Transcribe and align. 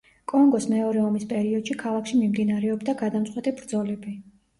კონგოს 0.31 0.63
მეორე 0.69 1.01
ომის 1.09 1.25
პერიოდში 1.33 1.77
ქალაქში 1.81 2.21
მიმდინარეობდა 2.21 2.95
გადამწყვეტი 3.03 3.55
ბრძოლები. 3.61 4.15